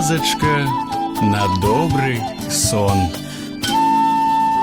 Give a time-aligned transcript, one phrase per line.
[0.00, 0.66] казачка
[1.20, 2.18] на добрый
[2.50, 2.96] сон.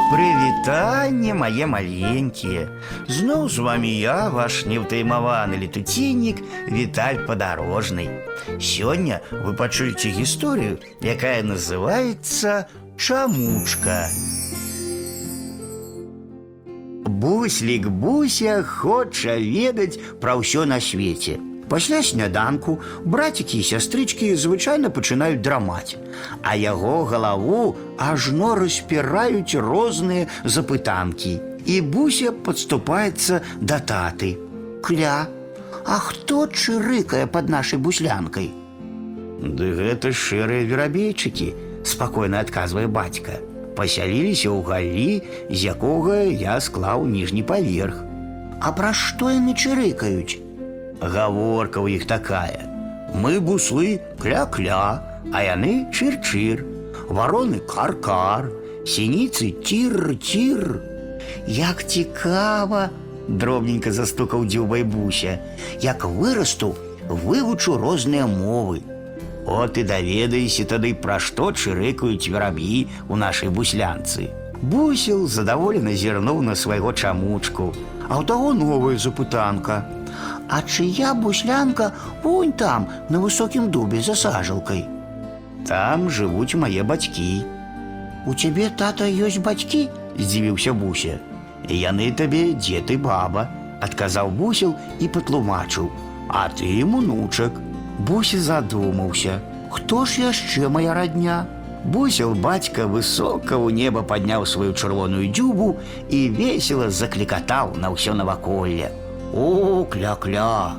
[0.10, 2.66] Прывітанне мае маленькія.
[3.06, 8.10] Зноў з вами я, ваш неўтаймаваны летуціннік Віталь падарожны.
[8.58, 12.66] Сёння вы пачуеце гісторыю, якая называецца
[12.98, 14.10] Чамучка.
[17.06, 21.47] Буслік Буся хоча ведаць пра ўсё на свеце.
[21.70, 25.98] Пасля сняданку брацікі і сястрычкі звычайна пачынаюць драмаць,
[26.44, 31.40] а яго галаву ажно распіраюць розныя запытанкі.
[31.66, 34.36] І Буся падступаецца да таты.
[34.84, 35.28] Кля,
[35.86, 38.52] а хто чырыкае пад нашай буслянкай?
[39.40, 41.54] Ды гэта шэрыя верабейчыкі,
[41.88, 43.40] спакойна адказвае бацька.
[43.76, 45.12] Пасяліліся ў галі,
[45.50, 48.04] з якога я склаў ніжні паверх.
[48.62, 50.47] А пра што яны чырыкаюць?
[51.02, 52.70] Гаворка ў іх такая.
[53.14, 55.04] Мы буслы кля-кля,
[55.34, 56.64] а яны чыр-чыр.
[57.10, 58.50] Вароны кар-кар,
[58.86, 60.82] сініцы тир-тир.
[61.48, 62.90] Як цікава,
[63.28, 65.40] дробненька застукаў дзюбай буся.
[65.82, 66.76] Як вырасту,
[67.10, 68.82] вывучу розныя мовы.
[69.46, 74.32] От і даведайся тады, пра што чырыкаюць вераб'і ў нашай буслянцы.
[74.64, 77.76] Бусел задаволена зірнуў на свайго чамучку,
[78.08, 79.84] а ў таго новая запытанка.
[80.50, 81.92] А чыя буслянка
[82.24, 84.86] вунь там, на высокім дубе за сажалкай.
[85.68, 87.44] Там жывуць мае бацькі.
[88.28, 89.90] У цябе тата ёсць бацькі,
[90.20, 91.20] здзівіўся буся.
[91.70, 93.48] Яны табе дзед і баба,
[93.82, 95.92] адказаў бусел і патлумачыў.
[96.30, 97.52] А ты мунучак.
[98.00, 99.40] Буся задумаўся.
[99.70, 101.46] Хто ж яшчэ моя радня?
[101.84, 105.76] Бусел бацька высока ў неба падняў сваю чырвоную дзюбу
[106.10, 108.92] і весела заклікатаў на ўсё наваколле.
[109.35, 110.77] О, кля-кля,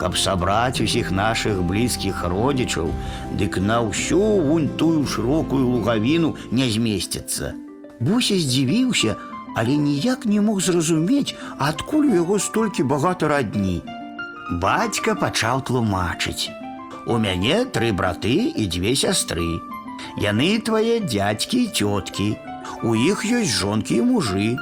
[0.00, 2.88] каб сабраць усіх нашых блізкіх родзічаў,
[3.36, 7.52] дык на ўсю вунь тую шырокую лугавіну не змесціцца.
[8.00, 9.16] Буся здзівіўся,
[9.54, 13.82] але ніяк не мог зразумець, адкуль у яго столькі багата радні.
[14.64, 16.48] Бацька пачаў тлумачыць.
[17.06, 19.60] У мяне тры браты і дзве сястры.
[20.16, 22.28] Яны твае дзядзькі і цёткі.
[22.82, 24.56] У іх ёсць жонкі і мужы.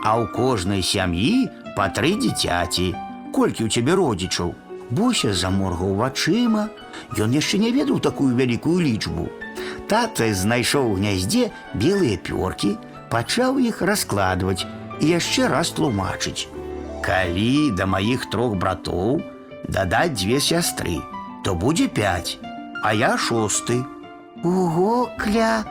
[0.00, 1.48] А ў кожнай сям'і
[1.79, 2.93] па тры дзіцяці.
[3.35, 4.53] Колькі ў цябе родзічаў?
[4.89, 6.69] Буся заморгаў вачыма.
[7.17, 9.27] Ён яшчэ не ведаў такую вялікую лічбу.
[9.89, 12.77] Тата знайшоў у гняздзе белыя пёркі,
[13.09, 14.65] пачаў іх раскладваць
[15.01, 16.47] і яшчэ раз тлумачыць.
[17.05, 19.21] Калі да маіх трох братоў
[19.67, 21.01] дадаць дзве сястры,
[21.43, 22.37] то будзе пяць,
[22.81, 23.83] а я шосты.
[24.43, 25.65] Ого, кля!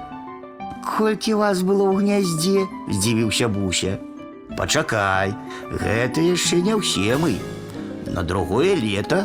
[0.84, 3.98] Колькі вас было ў гняздзе, здзівіўся буся.
[4.59, 5.31] Пачакай,
[5.71, 7.39] гэта яшчэ не ўсе мы.
[8.11, 9.19] На другое лета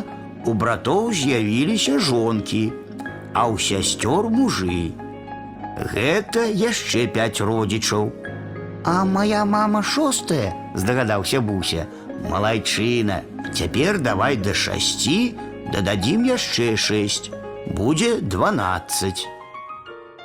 [0.47, 2.61] у братоў з'явіліся жонкі,
[3.35, 4.95] а ў сясцёр мужы.
[5.91, 8.07] Гэта яшчэ пяць родзічаў.
[8.87, 11.91] А моя мама шостая, здагадаўся буся.
[12.31, 13.21] Малайчына,
[13.51, 15.35] цяпер давай да шасці,
[15.75, 17.27] дададзім яшчэ шэсць.
[17.75, 19.27] Будзе дванаццаць.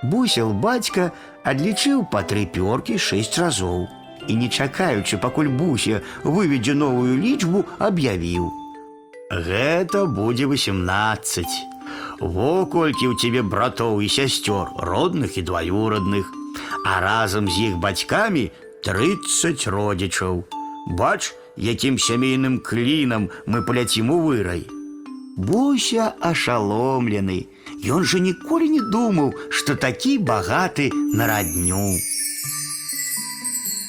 [0.06, 1.10] Бусел бацька
[1.42, 3.88] адлічыў па тры пёркі шэсць разоў
[4.27, 8.51] і, не чакаючы, пакуль буся выведзе новую лічбу, аб'явіў.
[9.31, 11.45] Гэта будзе 18.
[12.19, 16.25] Во колькі ў цябе братоў і сясцёр, родных і дваюрадных,
[16.85, 18.51] а разам з іх бацькамі
[18.85, 20.45] 30 родзічаў.
[20.97, 24.65] Бач, якім сямейным клінам мы паляцім у вырай.
[25.35, 27.49] Буся ашаломлены.
[27.83, 31.97] Ён жа ніколі не думаў, што такі багаты на радню.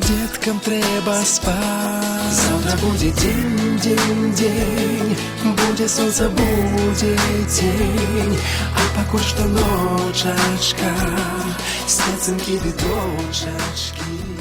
[0.00, 1.56] деткам трэба спать.
[2.30, 8.38] Завтра будет день, день, день, будет солнце, будет день,
[8.74, 10.90] а пакуль што ночачка,
[11.86, 14.35] снецынкі ды дочачкі.